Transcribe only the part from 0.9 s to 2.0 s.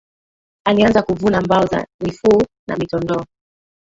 kuvuna mbao za